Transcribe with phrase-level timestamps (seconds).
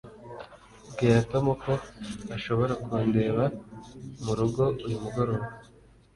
[0.91, 1.73] bwira tom ko
[2.35, 3.43] ashobora kundeba
[4.23, 5.45] murugo uyu mugoroba